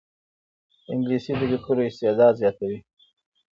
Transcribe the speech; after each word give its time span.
انګلیسي 0.91 1.33
د 1.39 1.41
لیکلو 1.51 1.81
استعداد 1.89 2.33
زیاتوي 2.41 2.79